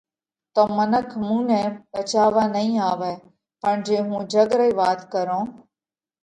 [0.53, 3.13] تو منک مُونئہ ڀچاوا نئين آوئہ،
[3.61, 5.45] پڻ جي هُون جڳ رئِي وات ڪرون